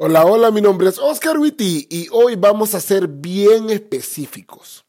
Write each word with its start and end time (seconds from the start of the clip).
Hola, 0.00 0.24
hola, 0.24 0.52
mi 0.52 0.60
nombre 0.60 0.88
es 0.88 0.96
Oscar 0.96 1.38
Witty 1.38 1.88
y 1.90 2.06
hoy 2.12 2.36
vamos 2.36 2.72
a 2.76 2.80
ser 2.80 3.08
bien 3.08 3.68
específicos. 3.68 4.84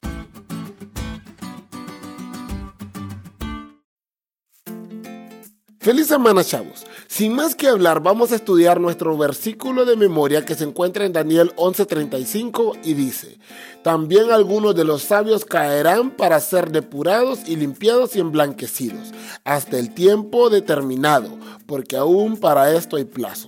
Feliz 5.80 6.06
semana, 6.06 6.44
chavos. 6.44 6.86
Sin 7.08 7.34
más 7.34 7.56
que 7.56 7.70
hablar, 7.70 8.04
vamos 8.04 8.32
a 8.32 8.36
estudiar 8.36 8.80
nuestro 8.80 9.18
versículo 9.18 9.84
de 9.86 9.96
memoria 9.96 10.46
que 10.46 10.54
se 10.54 10.66
encuentra 10.66 11.06
en 11.06 11.14
Daniel 11.14 11.54
11:35 11.56 12.78
y 12.84 12.94
dice, 12.94 13.40
también 13.82 14.30
algunos 14.30 14.76
de 14.76 14.84
los 14.84 15.02
sabios 15.02 15.44
caerán 15.44 16.12
para 16.12 16.40
ser 16.40 16.70
depurados 16.70 17.40
y 17.48 17.56
limpiados 17.56 18.16
y 18.16 18.20
emblanquecidos, 18.20 19.12
hasta 19.44 19.80
el 19.80 19.92
tiempo 19.92 20.52
determinado, 20.52 21.36
porque 21.66 21.98
aún 21.98 22.38
para 22.38 22.76
esto 22.76 22.96
hay 22.96 23.06
plazo. 23.06 23.48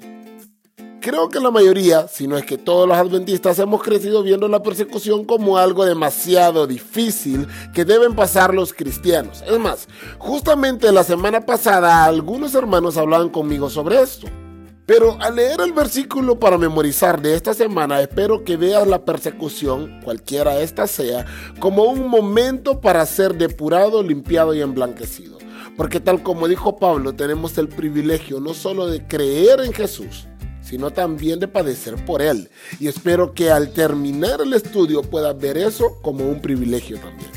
Creo 1.02 1.30
que 1.30 1.40
la 1.40 1.50
mayoría, 1.50 2.08
si 2.08 2.28
no 2.28 2.38
es 2.38 2.46
que 2.46 2.60
todos 2.60 2.88
los 2.88 2.96
adventistas, 2.96 3.58
hemos 3.58 3.82
crecido 3.82 4.22
viendo 4.22 4.48
la 4.48 4.62
persecución 4.62 5.26
como 5.26 5.58
algo 5.58 5.84
demasiado 5.84 6.68
difícil 6.68 7.48
que 7.74 7.86
deben 7.86 8.14
pasar 8.14 8.54
los 8.54 8.72
cristianos. 8.72 9.44
Es 9.48 9.58
más, 9.58 9.88
justamente 10.20 10.92
la 10.92 11.04
semana 11.04 11.42
pasada 11.42 12.06
algunos 12.06 12.54
hermanos 12.54 12.98
hablaban 12.98 13.30
conmigo 13.30 13.68
sobre 13.68 14.00
esto. 14.00 14.28
Pero 14.86 15.18
al 15.20 15.38
leer 15.38 15.62
el 15.62 15.74
versículo 15.74 16.38
para 16.38 16.60
memorizar 16.60 17.20
de 17.20 17.34
esta 17.34 17.56
semana, 17.56 18.00
espero 18.00 18.44
que 18.44 18.56
veas 18.56 18.86
la 18.88 19.04
persecución, 19.04 20.02
cualquiera 20.04 20.60
esta 20.60 20.86
sea, 20.86 21.26
como 21.60 21.86
un 21.86 22.08
momento 22.10 22.80
para 22.80 23.04
ser 23.08 23.34
depurado, 23.34 24.04
limpiado 24.04 24.54
y 24.54 24.62
emblanquecido. 24.62 25.40
Porque 25.76 26.00
tal 26.00 26.22
como 26.22 26.48
dijo 26.48 26.78
Pablo, 26.78 27.14
tenemos 27.14 27.58
el 27.58 27.70
privilegio 27.70 28.40
no 28.40 28.54
solo 28.54 28.86
de 28.86 29.08
creer 29.08 29.62
en 29.62 29.74
Jesús, 29.74 30.28
sino 30.72 30.90
también 30.90 31.38
de 31.38 31.50
padecer 31.50 31.98
por 32.06 32.22
Él. 32.22 32.50
Y 32.80 32.88
espero 32.88 33.34
que 33.34 33.52
al 33.52 33.74
terminar 33.74 34.40
el 34.40 34.54
estudio 34.54 35.02
puedas 35.02 35.38
ver 35.38 35.58
eso 35.58 35.98
como 36.02 36.30
un 36.30 36.42
privilegio 36.42 36.98
también. 36.98 37.30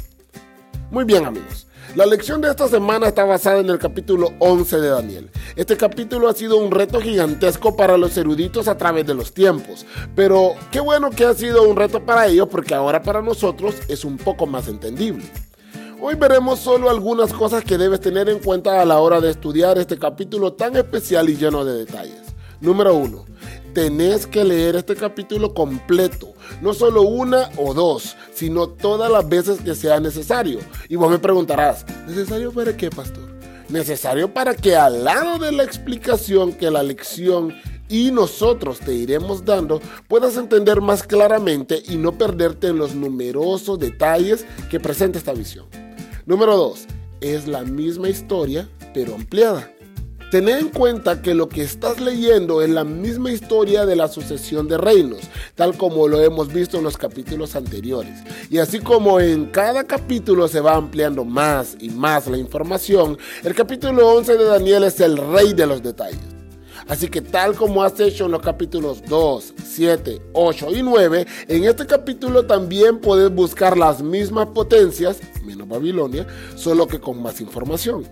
Muy 0.92 1.02
bien 1.02 1.24
amigos, 1.24 1.66
la 1.96 2.06
lección 2.06 2.40
de 2.40 2.48
esta 2.48 2.68
semana 2.68 3.08
está 3.08 3.24
basada 3.24 3.58
en 3.58 3.70
el 3.70 3.80
capítulo 3.80 4.30
11 4.38 4.80
de 4.80 4.88
Daniel. 4.88 5.30
Este 5.56 5.76
capítulo 5.76 6.28
ha 6.28 6.32
sido 6.32 6.58
un 6.58 6.70
reto 6.70 7.00
gigantesco 7.00 7.74
para 7.74 7.98
los 7.98 8.16
eruditos 8.16 8.68
a 8.68 8.78
través 8.78 9.04
de 9.04 9.14
los 9.14 9.34
tiempos, 9.34 9.84
pero 10.14 10.54
qué 10.70 10.78
bueno 10.78 11.10
que 11.10 11.24
ha 11.24 11.34
sido 11.34 11.68
un 11.68 11.74
reto 11.74 12.06
para 12.06 12.28
ellos 12.28 12.46
porque 12.48 12.72
ahora 12.72 13.02
para 13.02 13.20
nosotros 13.20 13.74
es 13.88 14.04
un 14.04 14.16
poco 14.16 14.46
más 14.46 14.68
entendible. 14.68 15.24
Hoy 16.00 16.14
veremos 16.14 16.60
solo 16.60 16.88
algunas 16.88 17.32
cosas 17.32 17.64
que 17.64 17.78
debes 17.78 17.98
tener 17.98 18.28
en 18.28 18.38
cuenta 18.38 18.80
a 18.80 18.84
la 18.84 19.00
hora 19.00 19.20
de 19.20 19.30
estudiar 19.30 19.76
este 19.78 19.98
capítulo 19.98 20.52
tan 20.52 20.76
especial 20.76 21.28
y 21.28 21.36
lleno 21.36 21.64
de 21.64 21.78
detalles. 21.78 22.23
Número 22.64 22.94
uno, 22.94 23.26
tenés 23.74 24.26
que 24.26 24.42
leer 24.42 24.74
este 24.76 24.96
capítulo 24.96 25.52
completo, 25.52 26.32
no 26.62 26.72
solo 26.72 27.02
una 27.02 27.50
o 27.58 27.74
dos, 27.74 28.16
sino 28.32 28.68
todas 28.68 29.12
las 29.12 29.28
veces 29.28 29.60
que 29.60 29.74
sea 29.74 30.00
necesario. 30.00 30.60
Y 30.88 30.96
vos 30.96 31.10
me 31.10 31.18
preguntarás, 31.18 31.84
¿necesario 32.08 32.52
para 32.52 32.74
qué, 32.74 32.88
pastor? 32.88 33.34
Necesario 33.68 34.32
para 34.32 34.54
que 34.54 34.76
al 34.76 35.04
lado 35.04 35.38
de 35.38 35.52
la 35.52 35.62
explicación 35.62 36.54
que 36.54 36.70
la 36.70 36.82
lección 36.82 37.54
y 37.90 38.10
nosotros 38.10 38.78
te 38.78 38.94
iremos 38.94 39.44
dando, 39.44 39.82
puedas 40.08 40.38
entender 40.38 40.80
más 40.80 41.02
claramente 41.02 41.82
y 41.86 41.96
no 41.96 42.16
perderte 42.16 42.68
en 42.68 42.78
los 42.78 42.94
numerosos 42.94 43.78
detalles 43.78 44.46
que 44.70 44.80
presenta 44.80 45.18
esta 45.18 45.34
visión. 45.34 45.66
Número 46.24 46.56
2. 46.56 46.86
Es 47.20 47.46
la 47.46 47.60
misma 47.60 48.08
historia, 48.08 48.70
pero 48.94 49.14
ampliada. 49.16 49.70
Ten 50.34 50.48
en 50.48 50.70
cuenta 50.70 51.22
que 51.22 51.32
lo 51.32 51.48
que 51.48 51.62
estás 51.62 52.00
leyendo 52.00 52.60
es 52.60 52.68
la 52.68 52.82
misma 52.82 53.30
historia 53.30 53.86
de 53.86 53.94
la 53.94 54.08
sucesión 54.08 54.66
de 54.66 54.76
reinos, 54.76 55.20
tal 55.54 55.76
como 55.76 56.08
lo 56.08 56.20
hemos 56.20 56.52
visto 56.52 56.76
en 56.78 56.82
los 56.82 56.96
capítulos 56.96 57.54
anteriores. 57.54 58.24
Y 58.50 58.58
así 58.58 58.80
como 58.80 59.20
en 59.20 59.46
cada 59.46 59.84
capítulo 59.84 60.48
se 60.48 60.58
va 60.58 60.74
ampliando 60.74 61.24
más 61.24 61.76
y 61.78 61.88
más 61.90 62.26
la 62.26 62.36
información, 62.36 63.16
el 63.44 63.54
capítulo 63.54 64.08
11 64.08 64.36
de 64.36 64.44
Daniel 64.44 64.82
es 64.82 64.98
el 64.98 65.18
rey 65.18 65.52
de 65.52 65.68
los 65.68 65.84
detalles. 65.84 66.18
Así 66.88 67.06
que 67.06 67.20
tal 67.20 67.54
como 67.54 67.84
has 67.84 68.00
hecho 68.00 68.24
en 68.26 68.32
los 68.32 68.42
capítulos 68.42 69.04
2, 69.08 69.54
7, 69.64 70.20
8 70.32 70.66
y 70.72 70.82
9, 70.82 71.26
en 71.46 71.62
este 71.62 71.86
capítulo 71.86 72.44
también 72.44 72.98
puedes 72.98 73.32
buscar 73.32 73.78
las 73.78 74.02
mismas 74.02 74.48
potencias, 74.48 75.20
menos 75.44 75.68
Babilonia, 75.68 76.26
solo 76.56 76.88
que 76.88 76.98
con 76.98 77.22
más 77.22 77.40
información. 77.40 78.02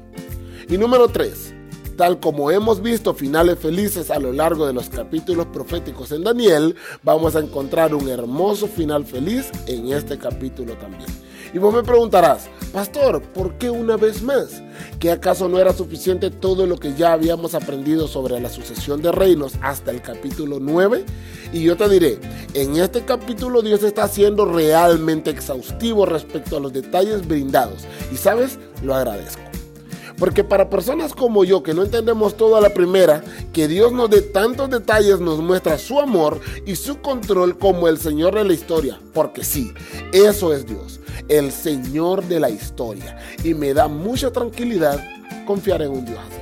Y 0.69 0.79
número 0.79 1.09
3. 1.09 1.62
Tal 2.03 2.19
como 2.19 2.51
hemos 2.51 2.83
visto 2.83 3.15
finales 3.15 3.61
felices 3.61 4.11
a 4.11 4.19
lo 4.19 4.33
largo 4.33 4.67
de 4.67 4.73
los 4.73 4.89
capítulos 4.89 5.47
proféticos 5.47 6.11
en 6.11 6.25
Daniel, 6.25 6.75
vamos 7.05 7.37
a 7.37 7.39
encontrar 7.39 7.95
un 7.95 8.09
hermoso 8.09 8.67
final 8.67 9.05
feliz 9.05 9.53
en 9.69 9.93
este 9.93 10.19
capítulo 10.19 10.75
también. 10.79 11.09
Y 11.55 11.59
vos 11.59 11.73
me 11.73 11.85
preguntarás, 11.85 12.49
pastor, 12.73 13.23
¿por 13.23 13.55
qué 13.55 13.71
una 13.71 13.97
vez 13.97 14.21
más? 14.21 14.65
¿Que 14.99 15.13
acaso 15.13 15.49
no 15.49 15.61
era 15.61 15.73
suficiente 15.73 16.33
todo 16.33 16.67
lo 16.67 16.77
que 16.77 16.93
ya 16.95 17.13
habíamos 17.13 17.55
aprendido 17.55 18.09
sobre 18.09 18.41
la 18.41 18.51
sucesión 18.51 19.01
de 19.01 19.13
reinos 19.13 19.53
hasta 19.63 19.93
el 19.93 20.03
capítulo 20.03 20.59
9? 20.61 21.05
Y 21.53 21.63
yo 21.63 21.77
te 21.77 21.89
diré, 21.89 22.19
en 22.55 22.79
este 22.79 23.05
capítulo 23.05 23.63
Dios 23.63 23.85
está 23.85 24.09
siendo 24.09 24.45
realmente 24.45 25.31
exhaustivo 25.31 26.05
respecto 26.05 26.57
a 26.57 26.61
los 26.61 26.73
detalles 26.73 27.29
brindados. 27.29 27.85
Y 28.13 28.17
sabes, 28.17 28.59
lo 28.83 28.93
agradezco. 28.93 29.53
Porque 30.19 30.45
para 30.45 30.71
personas 30.71 31.15
como 31.15 31.45
yo 31.45 31.63
que 31.63 31.75
no 31.75 31.83
entendemos 31.83 32.37
todo 32.37 32.57
a 32.57 32.61
la 32.61 32.75
primera, 32.75 33.23
que 33.53 33.69
Dios 33.69 33.93
nos 33.93 34.11
dé 34.11 34.23
tantos 34.23 34.71
detalles 34.71 35.21
nos 35.21 35.41
muestra 35.41 35.79
su 35.79 36.01
amor 36.01 36.41
y 36.67 36.77
su 36.77 37.01
control 37.01 37.59
como 37.59 37.89
el 37.89 37.99
Señor 37.99 38.35
de 38.35 38.45
la 38.45 38.53
historia. 38.53 39.01
Porque 39.13 39.45
sí, 39.45 39.73
eso 40.13 40.53
es 40.53 40.67
Dios, 40.67 41.01
el 41.29 41.53
Señor 41.53 42.25
de 42.25 42.41
la 42.41 42.51
historia. 42.51 43.19
Y 43.45 43.55
me 43.55 43.75
da 43.75 43.89
mucha 43.89 44.31
tranquilidad 44.31 45.03
confiar 45.47 45.83
en 45.83 45.91
un 45.91 46.05
Dios 46.05 46.19
así. 46.19 46.42